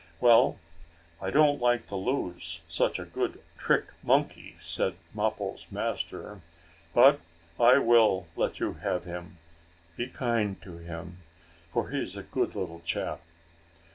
[0.19, 0.57] "Well,
[1.21, 6.41] I don't like to lose such a good trick monkey," said Mappo's master,
[6.91, 7.19] "but
[7.59, 9.37] I will let you have him.
[9.97, 11.19] Be kind to him,
[11.71, 13.21] for he is a good little chap."